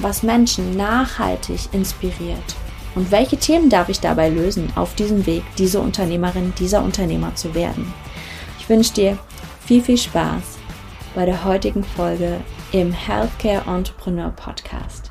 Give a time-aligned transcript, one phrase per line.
[0.00, 2.56] was Menschen nachhaltig inspiriert?
[2.94, 7.54] Und welche Themen darf ich dabei lösen, auf diesem Weg diese Unternehmerin, dieser Unternehmer zu
[7.54, 7.92] werden?
[8.60, 9.18] Ich wünsche dir
[9.60, 10.58] viel, viel Spaß
[11.14, 12.40] bei der heutigen Folge
[12.72, 15.10] im Healthcare Entrepreneur Podcast.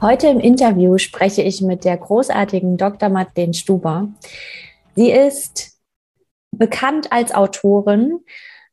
[0.00, 3.08] Heute im Interview spreche ich mit der großartigen Dr.
[3.08, 4.08] Madeleine Stuber.
[4.94, 5.78] Sie ist
[6.52, 8.20] bekannt als Autorin,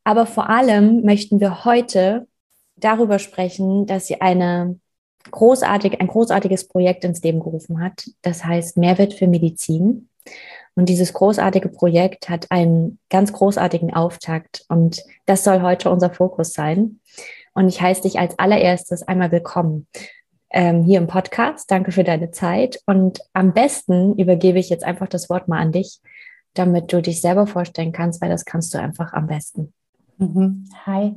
[0.04, 2.28] aber vor allem möchten wir heute
[2.76, 4.80] darüber sprechen, dass sie eine
[5.32, 8.10] großartig, ein großartiges Projekt ins Leben gerufen hat.
[8.22, 10.10] Das heißt Mehrwert für Medizin.
[10.76, 14.66] Und dieses großartige Projekt hat einen ganz großartigen Auftakt.
[14.68, 17.00] Und das soll heute unser Fokus sein.
[17.54, 19.88] Und ich heiße dich als allererstes einmal willkommen
[20.50, 21.72] ähm, hier im Podcast.
[21.72, 22.82] Danke für deine Zeit.
[22.86, 26.02] Und am besten übergebe ich jetzt einfach das Wort mal an dich,
[26.54, 29.74] damit du dich selber vorstellen kannst, weil das kannst du einfach am besten.
[30.18, 30.68] Mhm.
[30.86, 31.16] Hi,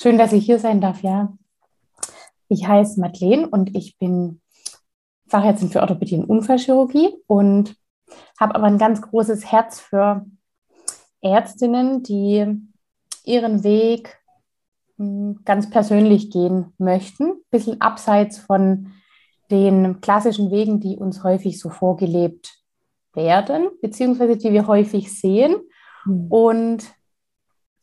[0.00, 1.32] schön, dass ich hier sein darf, ja.
[2.48, 4.40] Ich heiße Madeleine und ich bin
[5.28, 7.76] Fachärztin für Orthopädie und Unfallchirurgie und
[8.40, 10.24] habe aber ein ganz großes Herz für
[11.20, 12.46] Ärztinnen, die
[13.24, 14.18] ihren Weg
[15.44, 18.92] ganz persönlich gehen möchten, ein bisschen abseits von
[19.50, 22.58] den klassischen Wegen, die uns häufig so vorgelebt
[23.14, 25.56] werden, beziehungsweise die wir häufig sehen.
[26.04, 26.26] Mhm.
[26.30, 26.94] Und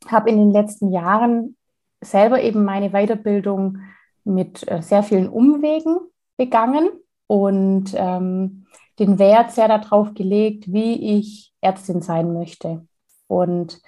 [0.07, 1.55] habe in den letzten Jahren
[2.01, 3.79] selber eben meine Weiterbildung
[4.25, 5.97] mit äh, sehr vielen Umwegen
[6.37, 6.89] begangen
[7.27, 8.67] und ähm,
[8.99, 12.85] den Wert sehr darauf gelegt, wie ich Ärztin sein möchte.
[13.27, 13.81] Und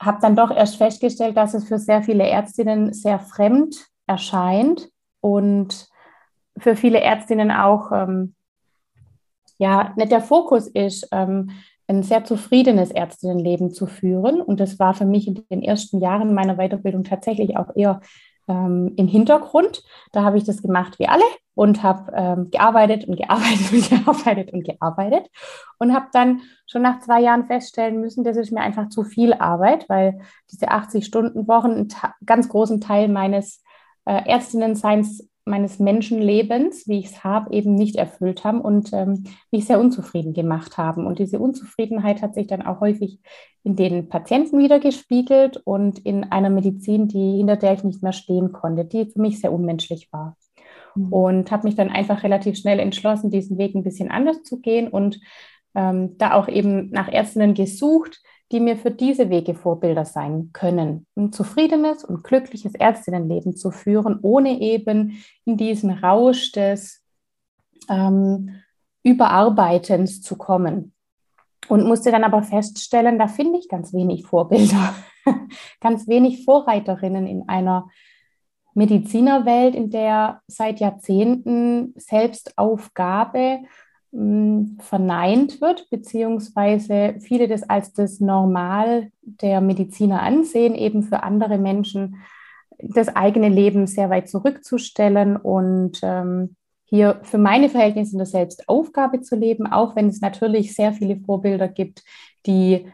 [0.00, 4.88] habe dann doch erst festgestellt, dass es für sehr viele Ärztinnen sehr fremd erscheint
[5.20, 5.88] und
[6.58, 8.34] für viele Ärztinnen auch ähm,
[9.58, 11.50] ja nicht der Fokus ist, ähm,
[11.86, 14.40] ein sehr zufriedenes Ärztinnenleben zu führen.
[14.40, 18.00] Und das war für mich in den ersten Jahren meiner Weiterbildung tatsächlich auch eher
[18.52, 19.82] ähm, im Hintergrund.
[20.12, 21.24] Da habe ich das gemacht wie alle
[21.54, 25.26] und habe ähm, gearbeitet und gearbeitet und gearbeitet und gearbeitet
[25.78, 29.34] und habe dann schon nach zwei Jahren feststellen müssen, das ist mir einfach zu viel
[29.34, 30.20] Arbeit, weil
[30.50, 31.88] diese 80-Stunden-Wochen einen
[32.24, 33.62] ganz großen Teil meines
[34.04, 39.66] äh, Ärztinnenseins meines Menschenlebens, wie ich es habe, eben nicht erfüllt haben und ähm, mich
[39.66, 41.06] sehr unzufrieden gemacht haben.
[41.06, 43.18] Und diese Unzufriedenheit hat sich dann auch häufig
[43.64, 48.12] in den Patienten wieder gespiegelt und in einer Medizin, die hinter der ich nicht mehr
[48.12, 50.36] stehen konnte, die für mich sehr unmenschlich war.
[50.94, 51.12] Mhm.
[51.12, 54.88] Und habe mich dann einfach relativ schnell entschlossen, diesen Weg ein bisschen anders zu gehen
[54.88, 55.20] und
[55.74, 58.20] ähm, da auch eben nach Ärztinnen gesucht,
[58.52, 64.18] die mir für diese Wege Vorbilder sein können, ein zufriedenes und glückliches Ärztinnenleben zu führen,
[64.22, 67.02] ohne eben in diesen Rausch des
[67.88, 68.62] ähm,
[69.02, 70.92] Überarbeitens zu kommen.
[71.68, 74.94] Und musste dann aber feststellen, da finde ich ganz wenig Vorbilder,
[75.80, 77.88] ganz wenig Vorreiterinnen in einer
[78.74, 83.60] Medizinerwelt, in der seit Jahrzehnten Selbstaufgabe
[84.12, 92.16] verneint wird, beziehungsweise viele das als das Normal der Mediziner ansehen, eben für andere Menschen
[92.78, 99.22] das eigene Leben sehr weit zurückzustellen und ähm, hier für meine Verhältnisse in der Selbstaufgabe
[99.22, 102.02] zu leben, auch wenn es natürlich sehr viele Vorbilder gibt,
[102.44, 102.86] die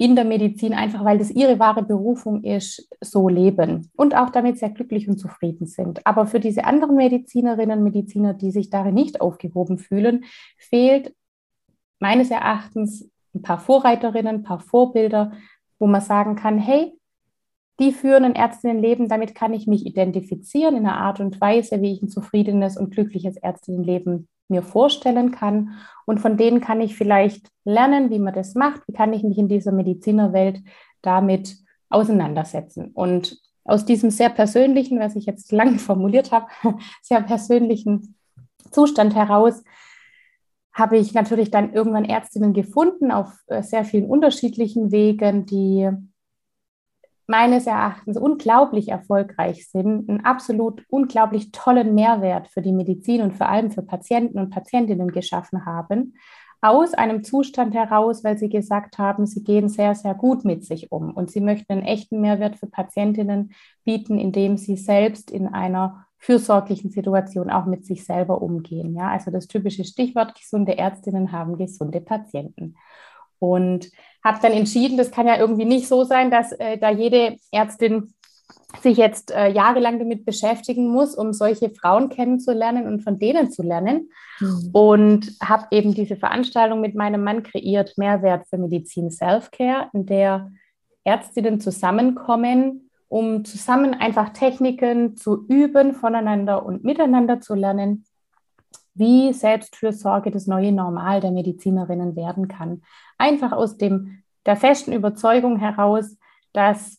[0.00, 4.58] in der Medizin, einfach weil das ihre wahre Berufung ist, so leben und auch damit
[4.58, 6.06] sehr glücklich und zufrieden sind.
[6.06, 10.24] Aber für diese anderen Medizinerinnen und Mediziner, die sich darin nicht aufgehoben fühlen,
[10.56, 11.14] fehlt
[11.98, 15.32] meines Erachtens ein paar Vorreiterinnen, ein paar Vorbilder,
[15.78, 16.98] wo man sagen kann, hey,
[17.78, 21.92] die führen ein Ärztinnenleben, damit kann ich mich identifizieren in einer Art und Weise, wie
[21.92, 25.78] ich ein zufriedenes und glückliches Ärztinnenleben mir vorstellen kann.
[26.06, 29.38] Und von denen kann ich vielleicht lernen, wie man das macht, wie kann ich mich
[29.38, 30.60] in dieser Medizinerwelt
[31.02, 31.56] damit
[31.88, 32.90] auseinandersetzen.
[32.92, 36.46] Und aus diesem sehr persönlichen, was ich jetzt lange formuliert habe,
[37.02, 38.16] sehr persönlichen
[38.70, 39.62] Zustand heraus,
[40.72, 45.90] habe ich natürlich dann irgendwann Ärztinnen gefunden auf äh, sehr vielen unterschiedlichen Wegen, die
[47.30, 53.48] meines Erachtens unglaublich erfolgreich sind, einen absolut unglaublich tollen Mehrwert für die Medizin und vor
[53.48, 56.14] allem für Patienten und Patientinnen geschaffen haben,
[56.60, 60.90] aus einem Zustand heraus, weil sie gesagt haben, sie gehen sehr, sehr gut mit sich
[60.90, 63.52] um und sie möchten einen echten Mehrwert für Patientinnen
[63.84, 68.94] bieten, indem sie selbst in einer fürsorglichen Situation auch mit sich selber umgehen.
[68.94, 72.74] Ja, also das typische Stichwort, gesunde Ärztinnen haben gesunde Patienten.
[73.40, 73.90] Und
[74.22, 78.14] habe dann entschieden, das kann ja irgendwie nicht so sein, dass äh, da jede Ärztin
[78.82, 83.62] sich jetzt äh, jahrelang damit beschäftigen muss, um solche Frauen kennenzulernen und von denen zu
[83.62, 84.10] lernen.
[84.38, 84.70] Mhm.
[84.72, 90.52] Und habe eben diese Veranstaltung mit meinem Mann kreiert, Mehrwert für Medizin Self-Care, in der
[91.04, 98.04] Ärztinnen zusammenkommen, um zusammen einfach Techniken zu üben, voneinander und miteinander zu lernen,
[98.94, 102.82] wie Selbstfürsorge das neue Normal der Medizinerinnen werden kann.
[103.18, 106.16] Einfach aus dem, der festen Überzeugung heraus,
[106.52, 106.98] dass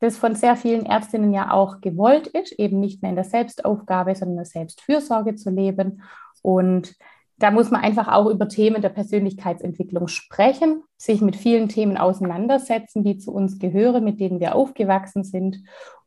[0.00, 4.14] das von sehr vielen Ärztinnen ja auch gewollt ist, eben nicht mehr in der Selbstaufgabe,
[4.14, 6.02] sondern in der Selbstfürsorge zu leben.
[6.42, 6.94] Und
[7.38, 13.02] da muss man einfach auch über Themen der Persönlichkeitsentwicklung sprechen, sich mit vielen Themen auseinandersetzen,
[13.02, 15.58] die zu uns gehören, mit denen wir aufgewachsen sind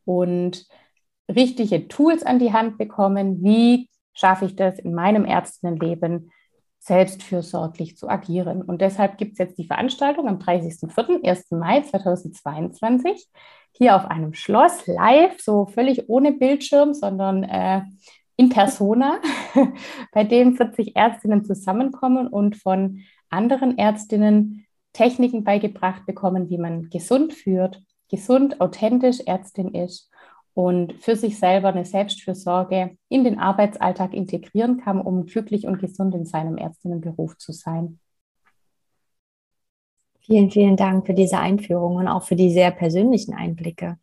[0.05, 0.65] und
[1.29, 6.31] richtige Tools an die Hand bekommen, wie schaffe ich das in meinem Ärztinnenleben
[6.79, 8.63] selbstfürsorglich zu agieren.
[8.63, 11.51] Und deshalb gibt es jetzt die Veranstaltung am 30.04., 1.
[11.51, 13.27] Mai 2022,
[13.73, 17.83] hier auf einem Schloss, live, so völlig ohne Bildschirm, sondern äh,
[18.37, 19.19] in persona,
[20.13, 27.33] bei dem 40 Ärztinnen zusammenkommen und von anderen Ärztinnen Techniken beigebracht bekommen, wie man gesund
[27.33, 30.09] führt, gesund, authentisch Ärztin ist
[30.57, 36.15] und für sich selber eine Selbstfürsorge in den Arbeitsalltag integrieren kann, um glücklich und gesund
[36.15, 37.99] in seinem Ärztinnenberuf zu sein.
[40.19, 43.99] Vielen, vielen Dank für diese Einführung und auch für die sehr persönlichen Einblicke.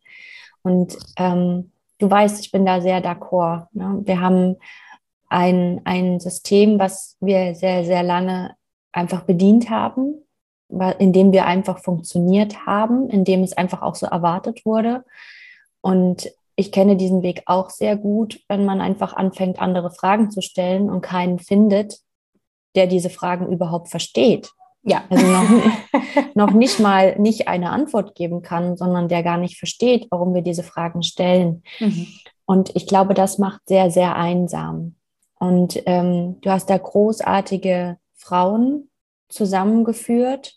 [0.61, 3.67] Und ähm, du weißt, ich bin da sehr d'accord.
[3.73, 3.99] Ne?
[4.05, 4.55] Wir haben
[5.27, 8.55] ein, ein System, was wir sehr, sehr lange
[8.93, 10.23] einfach bedient haben,
[10.99, 15.03] in dem wir einfach funktioniert haben, in dem es einfach auch so erwartet wurde.
[15.81, 20.41] Und ich kenne diesen Weg auch sehr gut, wenn man einfach anfängt, andere Fragen zu
[20.41, 21.99] stellen und keinen findet,
[22.75, 24.49] der diese Fragen überhaupt versteht.
[24.83, 25.03] Ja.
[25.09, 25.45] Also noch,
[26.35, 30.43] noch nicht mal nicht eine Antwort geben kann, sondern der gar nicht versteht, warum wir
[30.43, 31.63] diese Fragen stellen.
[31.79, 32.07] Mhm.
[32.45, 34.95] Und ich glaube, das macht sehr, sehr einsam.
[35.39, 38.89] Und ähm, du hast da großartige Frauen
[39.27, 40.55] zusammengeführt,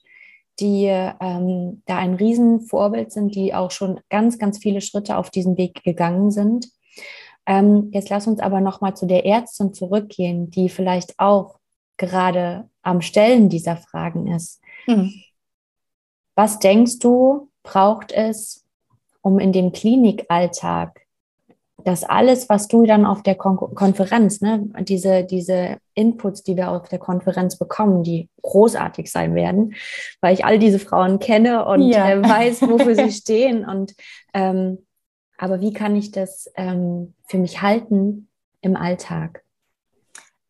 [0.61, 5.57] die ähm, da ein Riesenvorbild sind, die auch schon ganz, ganz viele Schritte auf diesen
[5.57, 6.69] Weg gegangen sind.
[7.47, 11.59] Ähm, jetzt lass uns aber nochmal zu der Ärztin zurückgehen, die vielleicht auch
[11.97, 14.61] gerade am Stellen dieser Fragen ist.
[14.87, 15.13] Mhm.
[16.35, 18.65] Was denkst du, braucht es,
[19.23, 21.01] um in dem Klinikalltag
[21.85, 26.71] dass alles, was du dann auf der Kon Konferenz, ne, diese, diese Inputs, die wir
[26.71, 29.75] auf der Konferenz bekommen, die großartig sein werden,
[30.21, 32.11] weil ich all diese Frauen kenne und ja.
[32.11, 33.65] äh, weiß, wofür sie stehen.
[33.65, 33.95] Und
[34.35, 34.79] ähm,
[35.39, 38.29] aber wie kann ich das ähm, für mich halten
[38.61, 39.45] im Alltag?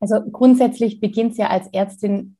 [0.00, 2.36] Also grundsätzlich beginnt es ja als Ärztin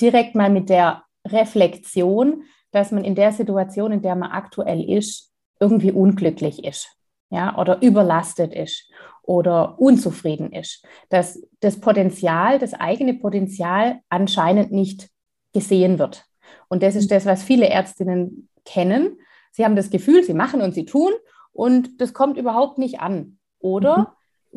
[0.00, 5.32] direkt mal mit der Reflexion, dass man in der Situation, in der man aktuell ist,
[5.60, 6.99] irgendwie unglücklich ist
[7.30, 8.90] ja, oder überlastet ist
[9.22, 15.08] oder unzufrieden ist, dass das Potenzial, das eigene Potenzial anscheinend nicht
[15.52, 16.24] gesehen wird.
[16.68, 19.18] Und das ist das, was viele Ärztinnen kennen.
[19.52, 21.12] Sie haben das Gefühl, sie machen und sie tun
[21.52, 23.38] und das kommt überhaupt nicht an.
[23.60, 24.06] Oder mhm.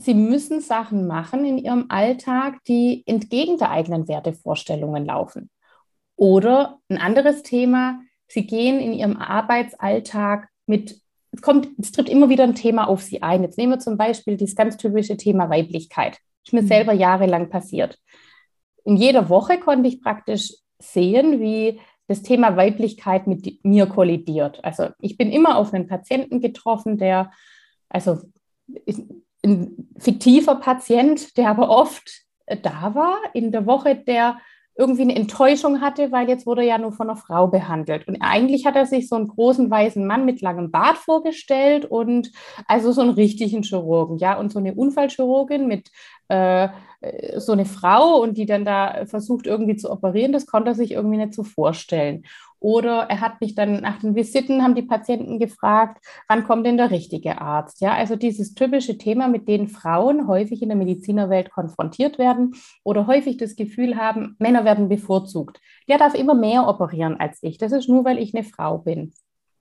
[0.02, 5.50] sie müssen Sachen machen in ihrem Alltag, die entgegen der eigenen Wertevorstellungen laufen.
[6.16, 11.03] Oder ein anderes Thema, sie gehen in ihrem Arbeitsalltag mit
[11.34, 13.42] es kommt, es tritt immer wieder ein Thema auf sie ein.
[13.42, 16.14] Jetzt nehmen wir zum Beispiel dieses ganz typische Thema Weiblichkeit.
[16.14, 16.68] Das ist mir mhm.
[16.68, 17.98] selber jahrelang passiert.
[18.86, 24.64] In jeder Woche konnte ich praktisch sehen, wie das Thema Weiblichkeit mit mir kollidiert.
[24.64, 27.32] Also ich bin immer auf einen Patienten getroffen, der,
[27.90, 28.18] also
[29.44, 32.24] ein fiktiver Patient, der aber oft
[32.62, 34.38] da war in der Woche, der
[34.76, 38.08] irgendwie eine Enttäuschung hatte, weil jetzt wurde er ja nur von einer Frau behandelt.
[38.08, 42.32] Und eigentlich hat er sich so einen großen weißen Mann mit langem Bart vorgestellt und
[42.68, 45.92] also so einen richtigen Chirurgen, ja, und so eine Unfallchirurgin mit
[46.30, 46.70] äh,
[47.38, 50.92] so eine Frau und die dann da versucht irgendwie zu operieren, das konnte er sich
[50.92, 52.24] irgendwie nicht so vorstellen.
[52.64, 56.78] Oder er hat mich dann nach den Visiten, haben die Patienten gefragt, wann kommt denn
[56.78, 57.82] der richtige Arzt?
[57.82, 62.56] Ja, also dieses typische Thema, mit dem Frauen häufig in der Medizinerwelt konfrontiert werden
[62.86, 65.60] oder häufig das Gefühl haben, Männer werden bevorzugt.
[65.90, 67.58] Der darf immer mehr operieren als ich.
[67.58, 69.12] Das ist nur, weil ich eine Frau bin.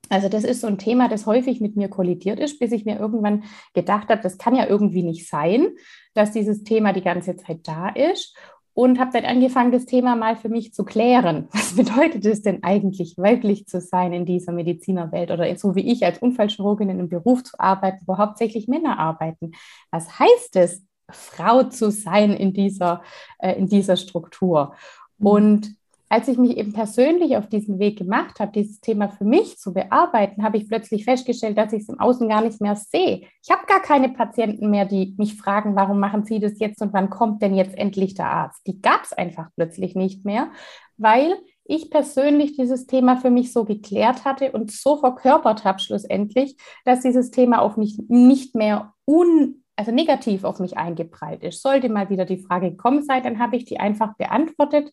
[0.07, 2.99] Also das ist so ein Thema, das häufig mit mir kollidiert ist, bis ich mir
[2.99, 3.43] irgendwann
[3.73, 5.69] gedacht habe, das kann ja irgendwie nicht sein,
[6.13, 8.37] dass dieses Thema die ganze Zeit da ist
[8.73, 11.47] und habe dann angefangen, das Thema mal für mich zu klären.
[11.51, 16.05] Was bedeutet es denn eigentlich, weiblich zu sein in dieser Medizinerwelt oder so wie ich
[16.05, 19.51] als Unfallchirurgin in einem Beruf zu arbeiten, wo hauptsächlich Männer arbeiten?
[19.91, 23.03] Was heißt es, Frau zu sein in dieser,
[23.39, 24.75] äh, in dieser Struktur?
[25.17, 25.27] Mhm.
[25.27, 25.75] Und
[26.13, 29.73] als ich mich eben persönlich auf diesen Weg gemacht habe, dieses Thema für mich zu
[29.73, 33.23] bearbeiten, habe ich plötzlich festgestellt, dass ich es im Außen gar nicht mehr sehe.
[33.41, 36.93] Ich habe gar keine Patienten mehr, die mich fragen, warum machen Sie das jetzt und
[36.93, 38.61] wann kommt denn jetzt endlich der Arzt?
[38.67, 40.51] Die gab es einfach plötzlich nicht mehr,
[40.97, 46.57] weil ich persönlich dieses Thema für mich so geklärt hatte und so verkörpert habe schlussendlich,
[46.85, 51.63] dass dieses Thema auf mich nicht mehr un also negativ auf mich eingeprallt ist.
[51.63, 54.91] Sollte mal wieder die Frage gekommen sein, dann habe ich die einfach beantwortet,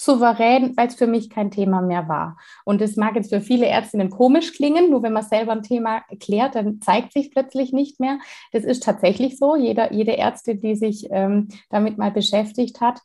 [0.00, 2.38] souverän, weil es für mich kein Thema mehr war.
[2.64, 6.02] Und es mag jetzt für viele Ärztinnen komisch klingen, nur wenn man selber ein Thema
[6.18, 8.18] klärt, dann zeigt sich plötzlich nicht mehr.
[8.52, 9.56] Das ist tatsächlich so.
[9.56, 13.02] Jeder, jede Ärztin, die sich ähm, damit mal beschäftigt hat,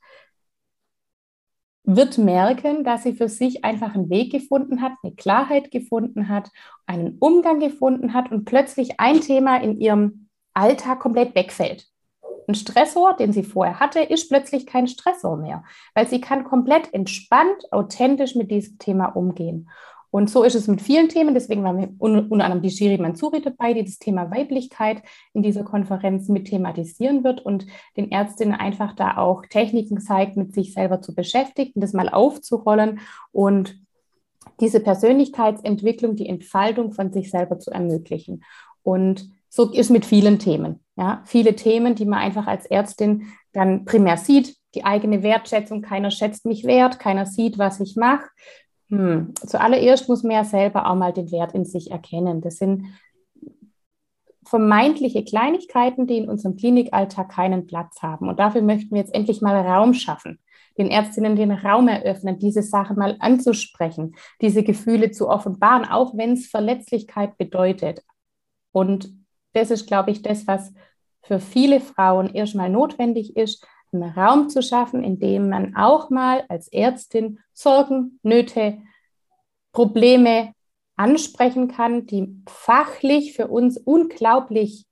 [1.83, 6.49] wird merken, dass sie für sich einfach einen Weg gefunden hat, eine Klarheit gefunden hat,
[6.85, 11.87] einen Umgang gefunden hat und plötzlich ein Thema in ihrem Alltag komplett wegfällt
[12.47, 16.93] ein Stressor, den sie vorher hatte, ist plötzlich kein Stressor mehr, weil sie kann komplett
[16.93, 19.69] entspannt, authentisch mit diesem Thema umgehen.
[20.15, 21.33] Und so ist es mit vielen Themen.
[21.33, 25.01] Deswegen waren wir unter anderem die Shiri Mansuri dabei, die das Thema Weiblichkeit
[25.33, 30.53] in dieser Konferenz mit thematisieren wird und den Ärztinnen einfach da auch Techniken zeigt, mit
[30.53, 33.01] sich selber zu beschäftigen, das mal aufzurollen
[33.33, 33.77] und
[34.61, 38.45] diese Persönlichkeitsentwicklung, die Entfaltung von sich selber zu ermöglichen.
[38.83, 40.79] Und so ist mit vielen Themen.
[40.97, 46.11] Ja, viele Themen, die man einfach als Ärztin dann primär sieht, die eigene Wertschätzung, keiner
[46.11, 48.27] schätzt mich wert, keiner sieht, was ich mache.
[48.89, 49.33] Hm.
[49.35, 52.41] Zuallererst muss man ja selber auch mal den Wert in sich erkennen.
[52.41, 52.85] Das sind
[54.45, 58.29] vermeintliche Kleinigkeiten, die in unserem Klinikalltag keinen Platz haben.
[58.29, 60.39] Und dafür möchten wir jetzt endlich mal Raum schaffen,
[60.77, 66.33] den Ärztinnen den Raum eröffnen, diese Sachen mal anzusprechen, diese Gefühle zu offenbaren, auch wenn
[66.33, 68.03] es Verletzlichkeit bedeutet.
[68.71, 69.24] Und
[69.55, 70.73] das ist, glaube ich, das, was
[71.21, 76.43] für viele Frauen erstmal notwendig ist, einen Raum zu schaffen, in dem man auch mal
[76.49, 78.79] als Ärztin Sorgen, Nöte,
[79.71, 80.53] Probleme
[80.95, 84.85] ansprechen kann, die fachlich für uns unglaublich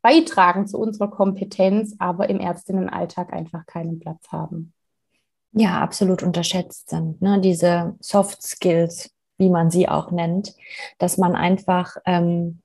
[0.00, 4.72] beitragen zu unserer Kompetenz, aber im Ärztinnenalltag einfach keinen Platz haben.
[5.52, 7.20] Ja, absolut unterschätzt sind.
[7.20, 7.40] Ne?
[7.40, 10.54] Diese Soft Skills, wie man sie auch nennt,
[10.98, 12.61] dass man einfach ähm,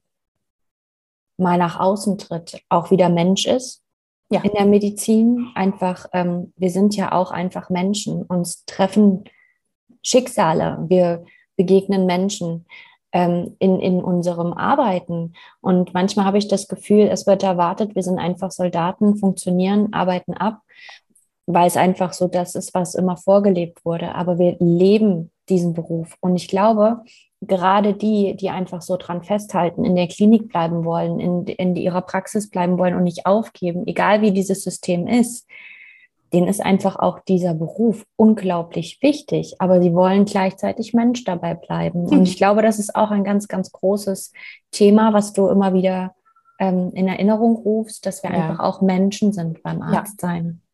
[1.38, 3.84] mal nach außen tritt, auch wieder Mensch ist.
[4.30, 4.42] Ja.
[4.42, 8.24] In der Medizin einfach, ähm, wir sind ja auch einfach Menschen.
[8.24, 9.24] Uns treffen
[10.02, 10.86] Schicksale.
[10.88, 11.24] Wir
[11.56, 12.66] begegnen Menschen
[13.14, 15.34] ähm, in, in unserem Arbeiten.
[15.62, 20.34] Und manchmal habe ich das Gefühl, es wird erwartet, wir sind einfach Soldaten, funktionieren, arbeiten
[20.34, 20.62] ab,
[21.46, 24.14] weil es einfach so das ist, was immer vorgelebt wurde.
[24.16, 26.16] Aber wir leben diesen Beruf.
[26.20, 27.04] Und ich glaube,
[27.42, 32.02] gerade die, die einfach so dran festhalten, in der Klinik bleiben wollen, in, in ihrer
[32.02, 35.48] Praxis bleiben wollen und nicht aufgeben, egal wie dieses System ist,
[36.34, 42.04] denen ist einfach auch dieser Beruf unglaublich wichtig, aber sie wollen gleichzeitig Mensch dabei bleiben.
[42.04, 42.10] Mhm.
[42.10, 44.34] Und ich glaube, das ist auch ein ganz, ganz großes
[44.72, 46.16] Thema, was du immer wieder
[46.60, 48.38] ähm, in Erinnerung rufst, dass wir ja.
[48.38, 50.46] einfach auch Menschen sind beim Arzt sein.
[50.46, 50.67] Ja,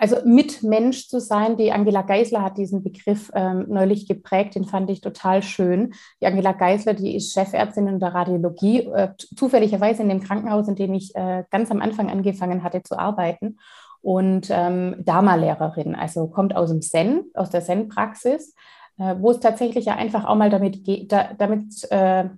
[0.00, 4.64] also mit Mensch zu sein, die Angela Geisler hat diesen Begriff ähm, neulich geprägt, den
[4.64, 5.92] fand ich total schön.
[6.22, 10.74] Die Angela Geisler, die ist Chefärztin in der Radiologie, äh, zufälligerweise in dem Krankenhaus, in
[10.74, 13.58] dem ich äh, ganz am Anfang angefangen hatte zu arbeiten
[14.00, 18.54] und ähm, Dharma-Lehrerin, also kommt aus dem Zen, aus der Zen-Praxis,
[18.98, 22.28] äh, wo es tatsächlich ja einfach auch mal damit geht, da, damit äh,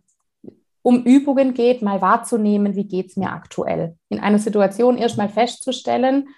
[0.82, 3.96] um Übungen geht, mal wahrzunehmen, wie geht es mir aktuell.
[4.08, 6.28] In einer Situation erstmal festzustellen,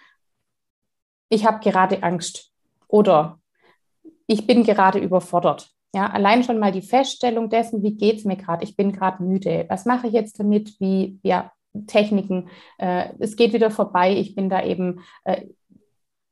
[1.33, 2.53] ich habe gerade Angst
[2.89, 3.39] oder
[4.27, 5.71] ich bin gerade überfordert.
[5.95, 8.65] Ja, allein schon mal die Feststellung dessen, wie geht es mir gerade?
[8.65, 9.65] Ich bin gerade müde.
[9.69, 10.79] Was mache ich jetzt damit?
[10.79, 11.51] Wie, ja,
[11.87, 12.51] Techniken.
[12.77, 14.15] Äh, es geht wieder vorbei.
[14.15, 15.47] Ich bin da eben äh,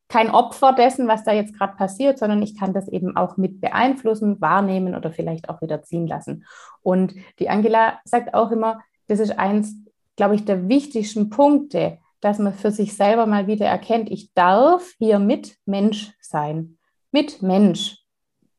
[0.09, 3.61] kein Opfer dessen, was da jetzt gerade passiert, sondern ich kann das eben auch mit
[3.61, 6.45] beeinflussen, wahrnehmen oder vielleicht auch wieder ziehen lassen.
[6.83, 9.75] Und die Angela sagt auch immer, das ist eins,
[10.16, 14.92] glaube ich, der wichtigsten Punkte, dass man für sich selber mal wieder erkennt, ich darf
[14.98, 16.78] hier mit Mensch sein.
[17.12, 17.98] Mit Mensch.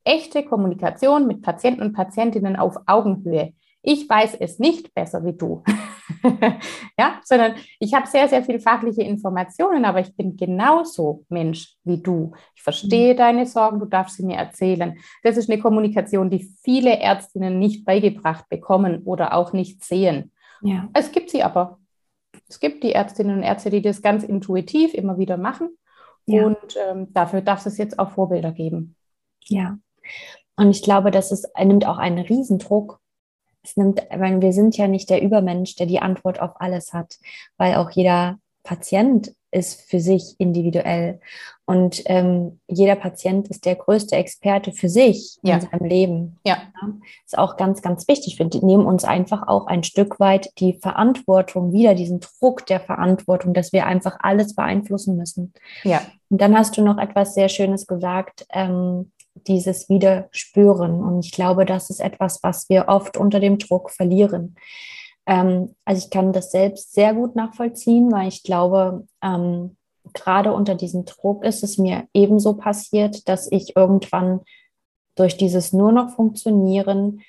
[0.04, 3.54] Echte Kommunikation mit Patienten und Patientinnen auf Augenhöhe.
[3.84, 5.64] Ich weiß es nicht besser wie du.
[7.00, 12.02] ja, sondern ich habe sehr, sehr viel fachliche Informationen, aber ich bin genauso Mensch wie
[12.02, 12.34] du.
[12.56, 13.18] Ich verstehe mhm.
[13.18, 14.98] deine Sorgen, du darfst sie mir erzählen.
[15.24, 20.32] Das ist eine Kommunikation, die viele Ärztinnen nicht beigebracht bekommen oder auch nicht sehen.
[20.62, 20.90] Ja.
[20.94, 21.80] Es gibt sie aber.
[22.52, 25.70] Es gibt die Ärztinnen und Ärzte, die das ganz intuitiv immer wieder machen.
[26.26, 26.46] Ja.
[26.46, 28.98] Und ähm, dafür darf es jetzt auch Vorbilder geben.
[29.46, 29.78] Ja.
[30.58, 33.00] Und ich glaube, dass es nimmt auch einen Riesendruck.
[33.64, 37.20] Es nimmt, weil wir sind ja nicht der Übermensch, der die Antwort auf alles hat,
[37.56, 41.20] weil auch jeder Patient ist für sich individuell.
[41.66, 45.56] Und ähm, jeder Patient ist der größte Experte für sich ja.
[45.56, 46.40] in seinem Leben.
[46.46, 46.58] Ja.
[46.82, 46.90] ja.
[47.26, 48.40] Ist auch ganz, ganz wichtig.
[48.40, 53.54] Wir nehmen uns einfach auch ein Stück weit die Verantwortung, wieder diesen Druck der Verantwortung,
[53.54, 55.54] dass wir einfach alles beeinflussen müssen.
[55.84, 56.02] Ja.
[56.30, 59.12] Und dann hast du noch etwas sehr Schönes gesagt, ähm,
[59.48, 61.02] dieses Widerspüren.
[61.02, 64.56] Und ich glaube, das ist etwas, was wir oft unter dem Druck verlieren.
[65.26, 69.78] Ähm, also ich kann das selbst sehr gut nachvollziehen, weil ich glaube, ähm,
[70.14, 74.42] gerade unter diesem Druck ist es mir ebenso passiert, dass ich irgendwann
[75.16, 77.22] durch dieses nur noch Funktionieren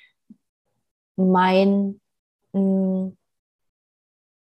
[1.15, 1.99] mein,
[2.53, 3.09] mm,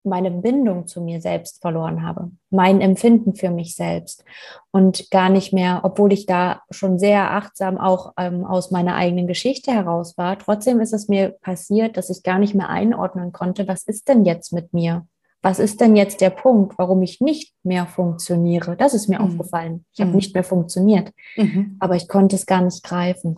[0.05, 4.25] meine Bindung zu mir selbst verloren habe, mein Empfinden für mich selbst
[4.71, 9.27] und gar nicht mehr, obwohl ich da schon sehr achtsam auch ähm, aus meiner eigenen
[9.27, 13.67] Geschichte heraus war, trotzdem ist es mir passiert, dass ich gar nicht mehr einordnen konnte,
[13.67, 15.07] was ist denn jetzt mit mir?
[15.45, 18.77] Was ist denn jetzt der Punkt, warum ich nicht mehr funktioniere?
[18.77, 19.27] Das ist mir mhm.
[19.27, 19.85] aufgefallen.
[19.93, 20.05] Ich mhm.
[20.05, 21.77] habe nicht mehr funktioniert, mhm.
[21.81, 23.37] aber ich konnte es gar nicht greifen.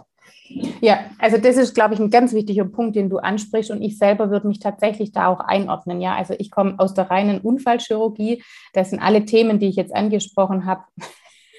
[0.80, 3.70] Ja, also das ist, glaube ich, ein ganz wichtiger Punkt, den du ansprichst.
[3.70, 6.00] Und ich selber würde mich tatsächlich da auch einordnen.
[6.00, 8.42] Ja, also ich komme aus der reinen Unfallchirurgie.
[8.72, 10.84] Das sind alle Themen, die ich jetzt angesprochen habe.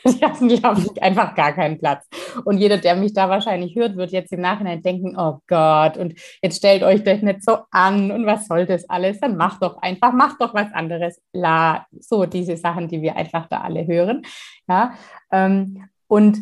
[0.06, 2.08] Die haben, glaube ich, einfach gar keinen Platz.
[2.46, 6.14] Und jeder, der mich da wahrscheinlich hört, wird jetzt im Nachhinein denken, oh Gott, und
[6.42, 9.20] jetzt stellt euch doch nicht so an und was soll das alles?
[9.20, 11.22] Dann macht doch einfach, macht doch was anderes.
[11.34, 14.22] La, so diese Sachen, die wir einfach da alle hören.
[14.70, 14.94] Ja,
[15.32, 16.38] ähm, und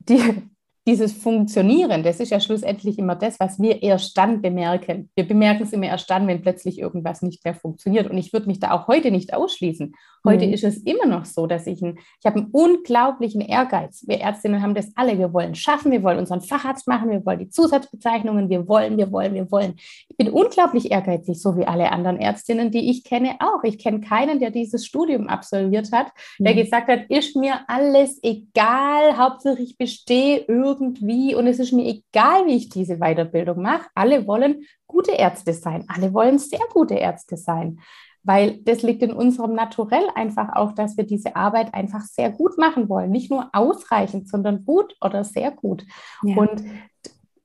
[0.00, 0.42] die,
[0.86, 5.10] dieses Funktionieren, das ist ja schlussendlich immer das, was wir erst dann bemerken.
[5.16, 8.08] Wir bemerken es immer erst dann, wenn plötzlich irgendwas nicht mehr funktioniert.
[8.08, 9.94] Und ich würde mich da auch heute nicht ausschließen.
[10.26, 10.52] Heute mhm.
[10.52, 14.04] ist es immer noch so, dass ich, ein, ich habe einen unglaublichen Ehrgeiz.
[14.06, 15.18] Wir Ärztinnen haben das alle.
[15.18, 19.10] Wir wollen schaffen, wir wollen unseren Facharzt machen, wir wollen die Zusatzbezeichnungen, wir wollen, wir
[19.12, 19.74] wollen, wir wollen.
[20.08, 23.64] Ich bin unglaublich ehrgeizig, so wie alle anderen Ärztinnen, die ich kenne auch.
[23.64, 26.08] Ich kenne keinen, der dieses Studium absolviert hat,
[26.38, 26.58] der mhm.
[26.58, 31.86] gesagt hat, ist mir alles egal, Hauptsache ich bestehe irgendwie irgendwie und es ist mir
[31.86, 33.86] egal, wie ich diese Weiterbildung mache.
[33.94, 35.84] Alle wollen gute Ärzte sein.
[35.88, 37.80] Alle wollen sehr gute Ärzte sein,
[38.26, 42.58] weil das liegt in unserem Naturell einfach auch, dass wir diese Arbeit einfach sehr gut
[42.58, 43.10] machen wollen.
[43.10, 45.84] Nicht nur ausreichend, sondern gut oder sehr gut.
[46.22, 46.36] Ja.
[46.36, 46.64] Und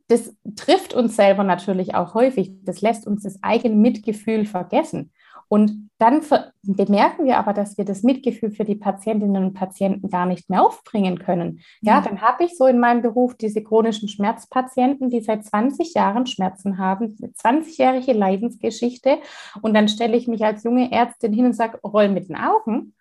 [0.08, 2.52] das trifft uns selber natürlich auch häufig.
[2.64, 5.12] Das lässt uns das eigene Mitgefühl vergessen.
[5.52, 6.22] Und dann
[6.64, 10.66] bemerken wir aber, dass wir das Mitgefühl für die Patientinnen und Patienten gar nicht mehr
[10.66, 11.60] aufbringen können.
[11.82, 12.02] Ja, ja.
[12.02, 16.78] dann habe ich so in meinem Beruf diese chronischen Schmerzpatienten, die seit 20 Jahren Schmerzen
[16.78, 19.18] haben, eine 20-jährige Leidensgeschichte.
[19.62, 22.94] Und dann stelle ich mich als junge Ärztin hin und sage, roll mit den Augen.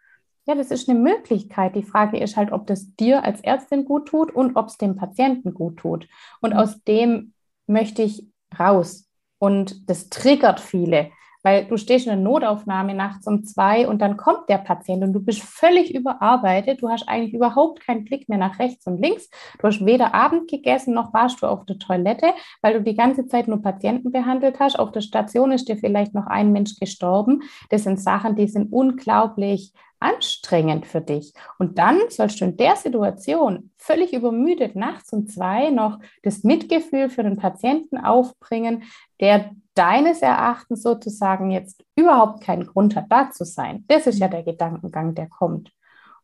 [0.44, 1.76] Ja, das ist eine Möglichkeit.
[1.76, 4.96] Die Frage ist halt, ob das dir als Ärztin gut tut und ob es dem
[4.96, 6.08] Patienten gut tut.
[6.40, 7.32] Und aus dem
[7.68, 8.26] möchte ich
[8.58, 9.06] raus.
[9.38, 11.12] Und das triggert viele.
[11.42, 15.12] Weil du stehst in der Notaufnahme nachts um zwei und dann kommt der Patient und
[15.12, 16.82] du bist völlig überarbeitet.
[16.82, 19.28] Du hast eigentlich überhaupt keinen Blick mehr nach rechts und links.
[19.58, 23.26] Du hast weder Abend gegessen noch warst du auf der Toilette, weil du die ganze
[23.26, 24.78] Zeit nur Patienten behandelt hast.
[24.78, 27.42] Auf der Station ist dir vielleicht noch ein Mensch gestorben.
[27.70, 31.34] Das sind Sachen, die sind unglaublich anstrengend für dich.
[31.58, 37.10] Und dann sollst du in der Situation völlig übermüdet nachts um zwei noch das Mitgefühl
[37.10, 38.84] für den Patienten aufbringen,
[39.20, 43.84] der deines Erachtens sozusagen jetzt überhaupt keinen Grund hat, da zu sein.
[43.86, 45.72] Das ist ja der Gedankengang, der kommt.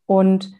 [0.04, 0.52] Und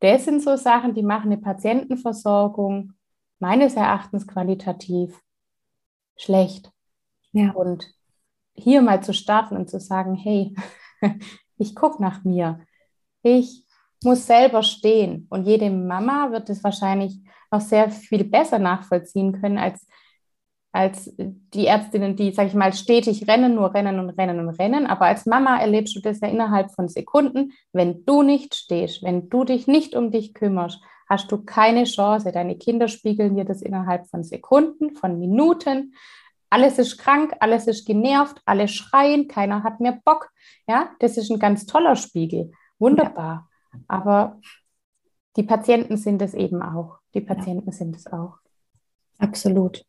[0.00, 2.92] das sind so Sachen, die machen eine Patientenversorgung
[3.38, 5.20] meines Erachtens qualitativ
[6.16, 6.70] schlecht.
[7.32, 7.52] Ja.
[7.52, 7.92] Und
[8.54, 10.54] hier mal zu starten und zu sagen, hey,
[11.56, 12.60] ich gucke nach mir.
[13.22, 13.66] Ich
[14.02, 15.26] muss selber stehen.
[15.30, 17.20] Und jede Mama wird es wahrscheinlich
[17.50, 19.86] noch sehr viel besser nachvollziehen können als
[20.72, 24.86] als die Ärztinnen, die, sag ich mal, stetig rennen, nur rennen und rennen und rennen.
[24.86, 27.52] Aber als Mama erlebst du das ja innerhalb von Sekunden.
[27.72, 30.80] Wenn du nicht stehst, wenn du dich nicht um dich kümmerst,
[31.10, 32.32] hast du keine Chance.
[32.32, 35.94] Deine Kinder spiegeln dir das innerhalb von Sekunden, von Minuten.
[36.48, 40.30] alles ist krank, alles ist genervt, alle schreien, keiner hat mehr Bock.
[40.66, 42.52] Ja, das ist ein ganz toller Spiegel.
[42.78, 43.48] Wunderbar.
[43.72, 43.78] Ja.
[43.88, 44.40] Aber
[45.36, 46.98] die Patienten sind es eben auch.
[47.14, 47.72] Die Patienten ja.
[47.72, 48.38] sind es auch.
[49.18, 49.84] Absolut.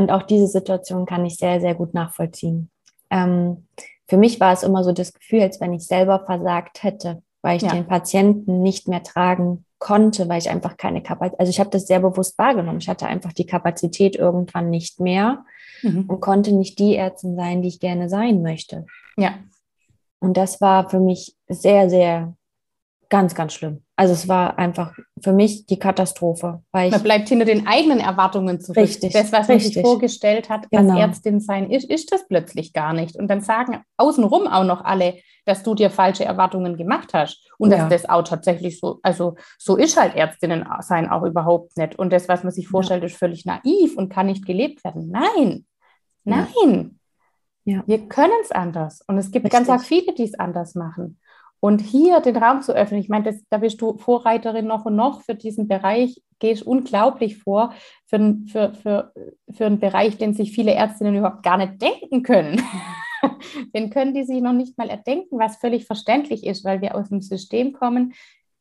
[0.00, 2.70] Und auch diese Situation kann ich sehr, sehr gut nachvollziehen.
[3.10, 3.66] Ähm,
[4.08, 7.58] für mich war es immer so das Gefühl, als wenn ich selber versagt hätte, weil
[7.58, 7.72] ich ja.
[7.72, 11.86] den Patienten nicht mehr tragen konnte, weil ich einfach keine Kapazität, also ich habe das
[11.86, 12.78] sehr bewusst wahrgenommen.
[12.78, 15.44] Ich hatte einfach die Kapazität irgendwann nicht mehr
[15.82, 16.06] mhm.
[16.08, 18.86] und konnte nicht die Ärztin sein, die ich gerne sein möchte.
[19.18, 19.34] Ja.
[20.18, 22.34] Und das war für mich sehr, sehr
[23.10, 23.82] ganz, ganz schlimm.
[23.96, 26.62] Also es war einfach für mich die Katastrophe.
[26.72, 28.78] Weil man bleibt hinter den eigenen Erwartungen zurück.
[28.78, 29.12] Richtig.
[29.12, 29.74] Das, was man richtig.
[29.74, 30.92] sich vorgestellt hat, genau.
[30.92, 33.16] als Ärztin sein ist, ist das plötzlich gar nicht.
[33.16, 37.50] Und dann sagen außenrum auch noch alle, dass du dir falsche Erwartungen gemacht hast.
[37.58, 37.78] Und ja.
[37.78, 41.98] dass das auch tatsächlich so, also so ist halt Ärztinnen sein auch überhaupt nicht.
[41.98, 43.06] Und das, was man sich vorstellt, ja.
[43.06, 45.10] ist völlig naiv und kann nicht gelebt werden.
[45.10, 45.66] Nein,
[46.24, 46.96] nein.
[47.64, 47.82] Ja.
[47.86, 49.02] Wir können es anders.
[49.06, 49.66] Und es gibt Richtig.
[49.66, 51.18] ganz viele, die es anders machen.
[51.60, 54.96] Und hier den Raum zu öffnen, ich meine, das, da bist du Vorreiterin noch und
[54.96, 57.74] noch für diesen Bereich, gehst unglaublich vor,
[58.06, 59.12] für, für, für,
[59.50, 62.62] für einen Bereich, den sich viele Ärztinnen überhaupt gar nicht denken können.
[63.74, 67.12] den können die sich noch nicht mal erdenken, was völlig verständlich ist, weil wir aus
[67.12, 68.14] einem System kommen,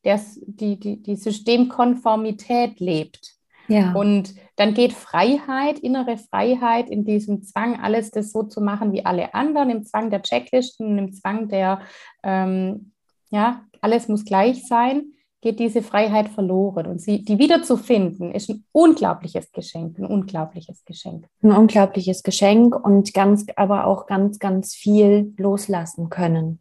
[0.03, 3.38] das die, die, die Systemkonformität lebt.
[3.69, 3.93] Ja.
[3.93, 9.05] Und dann geht Freiheit, innere Freiheit in diesem Zwang, alles das so zu machen wie
[9.05, 11.81] alle anderen, im Zwang der Checklisten, im Zwang der,
[12.23, 12.91] ähm,
[13.29, 16.87] ja, alles muss gleich sein, geht diese Freiheit verloren.
[16.87, 21.27] Und sie, die wiederzufinden, ist ein unglaubliches Geschenk, ein unglaubliches Geschenk.
[21.41, 26.59] Ein unglaubliches Geschenk und ganz, aber auch ganz, ganz viel loslassen können.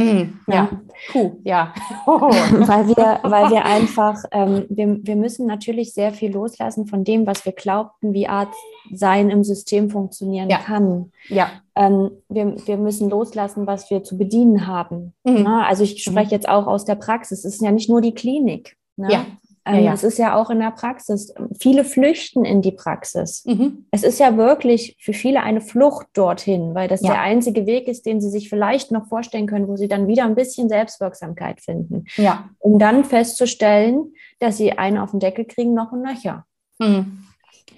[0.00, 0.54] Hm, ja.
[0.54, 0.70] ja.
[1.12, 1.74] Puh, ja.
[2.06, 7.26] weil, wir, weil wir einfach, ähm, wir, wir müssen natürlich sehr viel loslassen von dem,
[7.26, 8.52] was wir glaubten, wie Art
[8.92, 10.58] sein im System funktionieren ja.
[10.58, 11.12] kann.
[11.28, 11.50] Ja.
[11.74, 15.12] Ähm, wir, wir müssen loslassen, was wir zu bedienen haben.
[15.24, 15.42] Mhm.
[15.42, 16.32] Na, also ich spreche mhm.
[16.32, 17.44] jetzt auch aus der Praxis.
[17.44, 18.76] Es ist ja nicht nur die Klinik.
[18.96, 19.12] Ne?
[19.12, 19.26] Ja.
[19.66, 19.92] Ähm, ja, ja.
[19.92, 21.34] Es ist ja auch in der Praxis.
[21.58, 23.44] Viele flüchten in die Praxis.
[23.44, 23.86] Mhm.
[23.90, 27.12] Es ist ja wirklich für viele eine Flucht dorthin, weil das ja.
[27.12, 30.24] der einzige Weg ist, den sie sich vielleicht noch vorstellen können, wo sie dann wieder
[30.24, 32.04] ein bisschen Selbstwirksamkeit finden.
[32.16, 32.48] Ja.
[32.58, 36.46] Um dann festzustellen, dass sie einen auf den Deckel kriegen, noch und nöcher.
[36.78, 37.24] Mhm.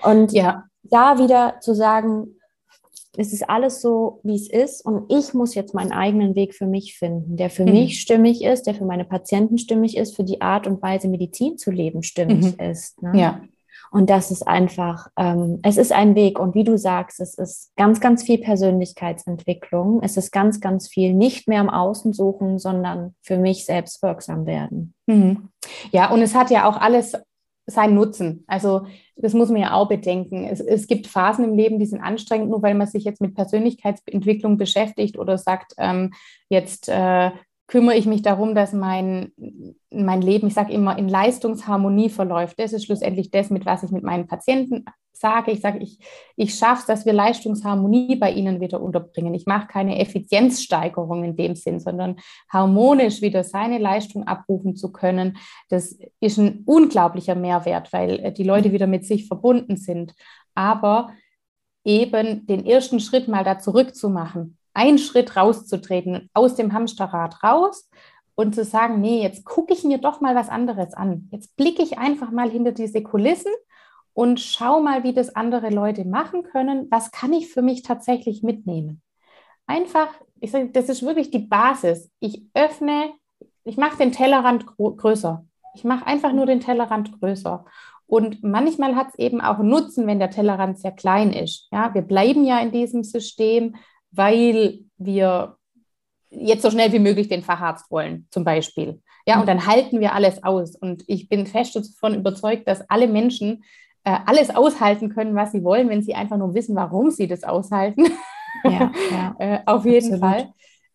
[0.03, 0.65] Und ja.
[0.85, 2.37] da wieder zu sagen,
[3.17, 6.67] es ist alles so, wie es ist und ich muss jetzt meinen eigenen Weg für
[6.67, 7.73] mich finden, der für mhm.
[7.73, 11.59] mich stimmig ist, der für meine Patienten stimmig ist, für die Art und Weise Medizin
[11.59, 12.65] zu leben stimmig mhm.
[12.65, 13.03] ist.
[13.03, 13.13] Ne?
[13.15, 13.41] Ja.
[13.91, 17.73] Und das ist einfach, ähm, es ist ein Weg und wie du sagst, es ist
[17.77, 20.01] ganz, ganz viel Persönlichkeitsentwicklung.
[20.03, 24.47] Es ist ganz, ganz viel nicht mehr im Außen suchen, sondern für mich selbst wirksam
[24.47, 24.95] werden.
[25.07, 25.51] Mhm.
[25.91, 27.15] Ja, und es hat ja auch alles
[27.67, 28.45] seinen Nutzen.
[28.47, 30.45] Also das muss man ja auch bedenken.
[30.45, 33.35] Es, es, gibt Phasen im Leben, die sind anstrengend, nur weil man sich jetzt mit
[33.35, 36.13] Persönlichkeitsentwicklung beschäftigt oder sagt, ähm,
[36.49, 37.31] jetzt äh,
[37.69, 39.33] kümmere ich mich darum, dass mein,
[39.91, 42.59] mein Leben, ich sage immer, in Leistungsharmonie verläuft.
[42.59, 45.53] Das ist schlussendlich das, mit was ich mit meinen Patienten sage.
[45.53, 45.99] Ich sage, ich,
[46.37, 49.35] ich schaffe es, dass wir Leistungsharmonie bei ihnen wieder unterbringen.
[49.35, 52.17] Ich mache keine Effizienzsteigerung in dem Sinn, sondern
[52.51, 55.39] harmonisch wieder seine Leistung abrufen zu können.
[55.69, 60.15] Das ist ein unglaublicher Mehrwert, weil äh, die Leute wieder mit sich verbunden sind.
[60.55, 61.13] Aber
[61.85, 67.89] eben den ersten Schritt mal da zurückzumachen, einen Schritt rauszutreten, aus dem Hamsterrad raus
[68.35, 71.29] und zu sagen, nee, jetzt gucke ich mir doch mal was anderes an.
[71.31, 73.53] Jetzt blicke ich einfach mal hinter diese Kulissen
[74.15, 76.89] und schau mal, wie das andere Leute machen können.
[76.91, 79.03] Was kann ich für mich tatsächlich mitnehmen?
[79.67, 80.09] Einfach,
[80.41, 82.11] ich sage, das ist wirklich die Basis.
[82.21, 83.13] Ich öffne,
[83.65, 85.45] ich mache den Tellerrand größer.
[85.75, 87.65] Ich mache einfach nur den Tellerrand größer.
[88.07, 91.69] Und manchmal hat es eben auch Nutzen, wenn der Tellerrand sehr klein ist.
[91.73, 93.77] Ja, wir bleiben ja in diesem System,
[94.11, 95.57] weil wir
[96.29, 99.01] jetzt so schnell wie möglich den Facharzt wollen, zum Beispiel.
[99.27, 100.77] Ja, und dann halten wir alles aus.
[100.77, 103.65] Und ich bin fest davon überzeugt, dass alle Menschen
[104.05, 107.45] äh, alles aushalten können, was sie wollen, wenn sie einfach nur wissen, warum sie das
[107.45, 108.07] aushalten.
[108.65, 110.21] Ja, ja, äh, auf jeden absolut.
[110.21, 110.53] Fall.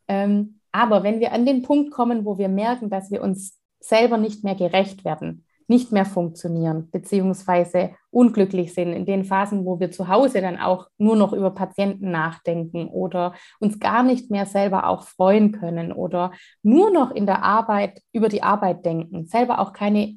[0.08, 4.18] Ähm, aber wenn wir an den Punkt kommen, wo wir merken, dass wir uns selber
[4.18, 9.92] nicht mehr gerecht werden, nicht mehr funktionieren, beziehungsweise unglücklich sind, in den Phasen, wo wir
[9.92, 14.88] zu Hause dann auch nur noch über Patienten nachdenken oder uns gar nicht mehr selber
[14.88, 16.32] auch freuen können oder
[16.64, 20.16] nur noch in der Arbeit über die Arbeit denken, selber auch keine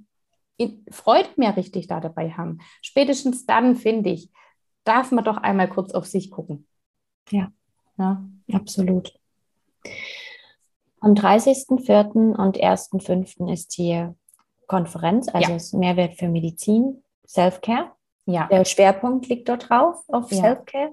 [0.90, 2.58] Freude mehr richtig da dabei haben.
[2.82, 4.30] Spätestens dann, finde ich,
[4.84, 6.66] darf man doch einmal kurz auf sich gucken.
[7.30, 7.52] Ja,
[7.98, 8.24] ja.
[8.52, 9.14] absolut.
[11.00, 12.36] Am 30.04.
[12.36, 13.50] und 1.05.
[13.52, 14.14] ist hier
[14.66, 15.78] Konferenz, also ja.
[15.78, 17.92] Mehrwert für Medizin, Self-Care.
[18.26, 18.46] Ja.
[18.48, 20.38] Der Schwerpunkt liegt dort drauf, auf ja.
[20.38, 20.92] Self-Care.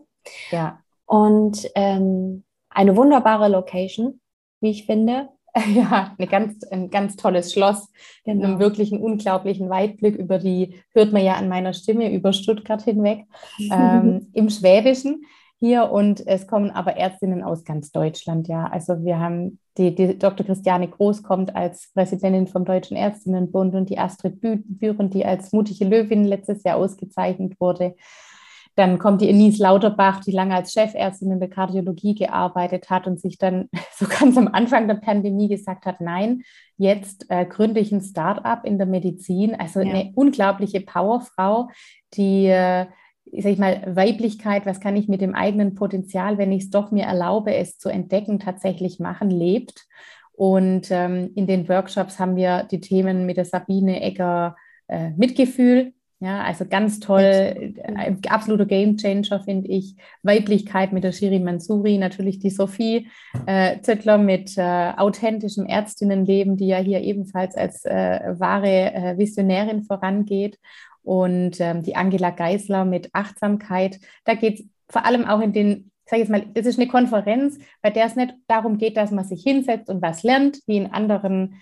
[0.51, 0.79] Ja.
[1.05, 4.21] Und ähm, eine wunderbare Location,
[4.61, 5.29] wie ich finde.
[5.73, 7.91] Ja, eine ganz, ein ganz tolles Schloss
[8.23, 8.35] genau.
[8.35, 12.81] mit einem wirklichen unglaublichen Weitblick über die, hört man ja an meiner Stimme, über Stuttgart
[12.81, 13.25] hinweg,
[13.71, 15.23] ähm, im Schwäbischen
[15.59, 18.67] hier und es kommen aber Ärztinnen aus ganz Deutschland, ja.
[18.67, 20.45] Also wir haben die, die Dr.
[20.45, 25.85] Christiane Groß kommt als Präsidentin vom Deutschen Ärztinnenbund und die Astrid Büren, die als mutige
[25.85, 27.95] Löwin letztes Jahr ausgezeichnet wurde.
[28.77, 33.19] Dann kommt die Enise Lauterbach, die lange als Chefärztin in der Kardiologie gearbeitet hat und
[33.19, 36.43] sich dann so ganz am Anfang der Pandemie gesagt hat, nein,
[36.77, 39.55] jetzt äh, gründe ich ein Start-up in der Medizin.
[39.55, 39.89] Also ja.
[39.91, 41.69] eine unglaubliche Powerfrau,
[42.13, 42.85] die äh,
[43.33, 46.91] sag ich mal, Weiblichkeit, was kann ich mit dem eigenen Potenzial, wenn ich es doch
[46.91, 49.87] mir erlaube, es zu entdecken, tatsächlich machen, lebt.
[50.33, 54.55] Und ähm, in den Workshops haben wir die Themen mit der Sabine Egger
[54.87, 55.93] äh, Mitgefühl.
[56.19, 59.95] Ja, also ganz toll, äh, absoluter Gamechanger finde ich.
[60.23, 63.07] Weiblichkeit mit der Shiri Mansuri, natürlich die Sophie
[63.45, 69.83] äh, Zöttler mit äh, authentischem Ärztinnenleben, die ja hier ebenfalls als äh, wahre äh, Visionärin
[69.83, 70.57] vorangeht
[71.03, 73.99] und ähm, die Angela Geisler mit Achtsamkeit.
[74.25, 76.89] Da geht es vor allem auch in den, sage ich jetzt mal, das ist eine
[76.89, 80.77] Konferenz, bei der es nicht darum geht, dass man sich hinsetzt und was lernt, wie
[80.77, 81.61] in anderen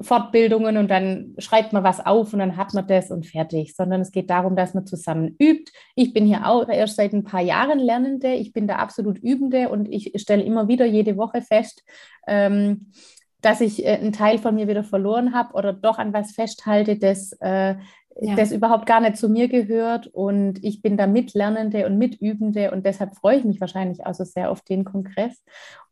[0.00, 4.00] Fortbildungen und dann schreibt man was auf und dann hat man das und fertig, sondern
[4.00, 5.70] es geht darum, dass man zusammen übt.
[5.94, 9.68] Ich bin hier auch erst seit ein paar Jahren Lernende, ich bin da absolut Übende
[9.68, 11.84] und ich stelle immer wieder jede Woche fest,
[12.26, 12.92] ähm,
[13.40, 16.96] dass ich äh, einen Teil von mir wieder verloren habe oder doch an was festhalte,
[16.96, 17.76] das äh,
[18.20, 18.34] ja.
[18.34, 22.84] das überhaupt gar nicht zu mir gehört und ich bin da Mitlernende und Mitübende und
[22.86, 25.42] deshalb freue ich mich wahrscheinlich auch so sehr auf den Kongress.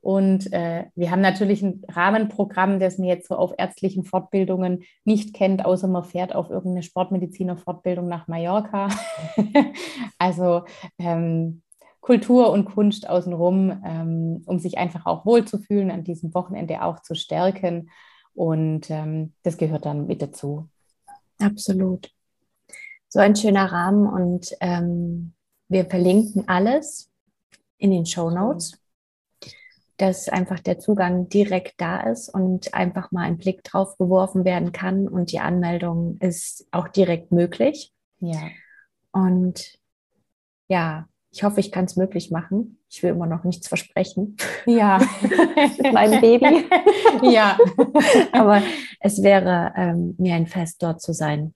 [0.03, 5.35] Und äh, wir haben natürlich ein Rahmenprogramm, das man jetzt so auf ärztlichen Fortbildungen nicht
[5.35, 8.89] kennt, außer man fährt auf irgendeine Sportmediziner-Fortbildung nach Mallorca.
[10.19, 10.63] also
[10.99, 11.63] ähm,
[12.01, 17.15] Kultur und Kunst außenrum, ähm, um sich einfach auch wohlzufühlen, an diesem Wochenende auch zu
[17.15, 17.91] stärken.
[18.33, 20.69] Und ähm, das gehört dann mit dazu.
[21.41, 22.11] Absolut.
[23.09, 25.33] So ein schöner Rahmen und ähm,
[25.69, 27.11] wir verlinken alles
[27.79, 28.79] in den Show Notes,
[29.97, 34.73] dass einfach der Zugang direkt da ist und einfach mal ein Blick drauf geworfen werden
[34.73, 37.93] kann und die Anmeldung ist auch direkt möglich.
[38.21, 38.49] Ja.
[39.13, 39.79] Und
[40.69, 42.79] ja, ich hoffe, ich kann es möglich machen.
[42.89, 44.37] Ich will immer noch nichts versprechen.
[44.67, 44.99] Ja.
[45.93, 46.65] mein Baby.
[47.23, 47.57] ja.
[48.33, 48.63] Aber
[49.01, 51.55] es wäre ähm, mir ein Fest, dort zu sein.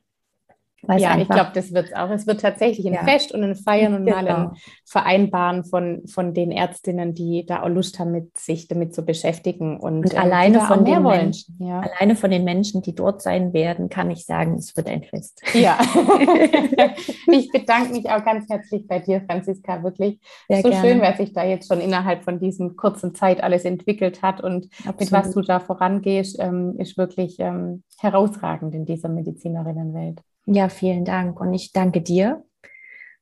[0.88, 2.10] Ja, ich glaube, das wird es auch.
[2.10, 3.04] Es wird tatsächlich ein ja.
[3.04, 4.22] Fest und ein Feiern und genau.
[4.22, 4.50] mal ein
[4.84, 9.78] Vereinbaren von, von den Ärztinnen, die da auch Lust haben, mit sich damit zu beschäftigen.
[9.78, 11.80] Und, und äh, alleine, von den Menschen, ja.
[11.80, 15.42] alleine von den Menschen, die dort sein werden, kann ich sagen, es wird ein Fest.
[15.54, 15.78] Ja.
[17.32, 20.20] ich bedanke mich auch ganz herzlich bei dir, Franziska, wirklich.
[20.48, 20.88] Sehr so gerne.
[20.88, 24.68] schön, was sich da jetzt schon innerhalb von diesen kurzen Zeit alles entwickelt hat und
[24.78, 25.00] Absolut.
[25.00, 30.20] mit was du da vorangehst, ähm, ist wirklich ähm, herausragend in dieser Medizinerinnenwelt.
[30.46, 31.40] Ja, vielen Dank.
[31.40, 32.44] Und ich danke dir,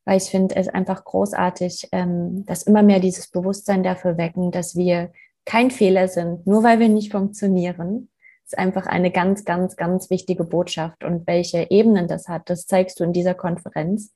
[0.04, 4.74] weil ich finde es einfach großartig, ähm, dass immer mehr dieses Bewusstsein dafür wecken, dass
[4.74, 5.12] wir
[5.44, 8.08] kein Fehler sind, nur weil wir nicht funktionieren.
[8.44, 11.04] Das ist einfach eine ganz, ganz, ganz wichtige Botschaft.
[11.04, 14.12] Und welche Ebenen das hat, das zeigst du in dieser Konferenz.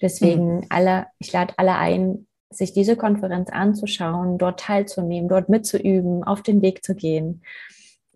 [0.00, 0.66] Deswegen mhm.
[0.70, 6.62] alle, ich lade alle ein, sich diese Konferenz anzuschauen, dort teilzunehmen, dort mitzuüben, auf den
[6.62, 7.42] Weg zu gehen.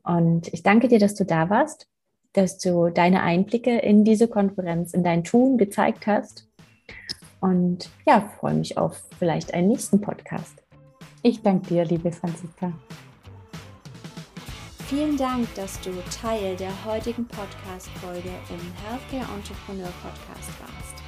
[0.04, 1.86] Und ich danke dir, dass du da warst
[2.32, 6.48] dass du deine Einblicke in diese Konferenz, in dein Tun gezeigt hast.
[7.40, 10.62] Und ja, freue mich auf vielleicht einen nächsten Podcast.
[11.22, 12.72] Ich danke dir, liebe Franziska.
[14.86, 21.02] Vielen Dank, dass du Teil der heutigen Podcast-Folge im Healthcare Entrepreneur Podcast warst.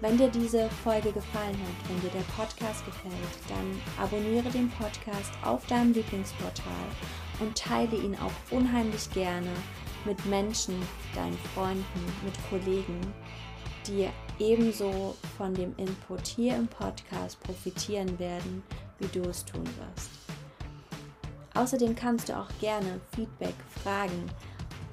[0.00, 3.14] Wenn dir diese Folge gefallen hat, wenn dir der Podcast gefällt,
[3.48, 6.86] dann abonniere den Podcast auf deinem Lieblingsportal
[7.40, 9.50] und teile ihn auch unheimlich gerne
[10.04, 10.74] mit Menschen,
[11.14, 11.84] deinen Freunden,
[12.24, 13.00] mit Kollegen,
[13.86, 18.62] die ebenso von dem Input hier im Podcast profitieren werden,
[18.98, 20.10] wie du es tun wirst.
[21.54, 24.28] Außerdem kannst du auch gerne Feedback, Fragen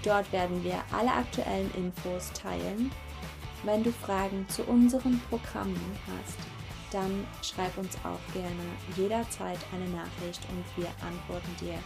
[0.04, 2.92] Dort werden wir alle aktuellen Infos teilen.
[3.64, 6.40] Wenn du Fragen zu unseren Programmen hast,
[6.92, 8.52] dann schreib uns auch gerne
[8.98, 11.78] jederzeit eine Nachricht und wir antworten dir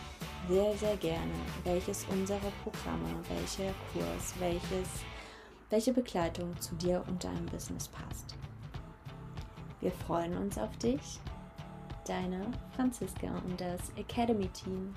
[0.48, 4.90] sehr, sehr gerne, welches unserer Programme, welcher Kurs, welches,
[5.70, 8.36] welche Begleitung zu dir und deinem Business passt.
[9.82, 11.20] Wir freuen uns auf dich,
[12.08, 14.94] deine Franziska und das Academy Team.